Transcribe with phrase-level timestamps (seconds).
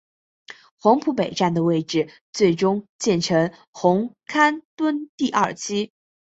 [0.79, 5.91] 黄埔北站的位置最终建成红磡邨第二期。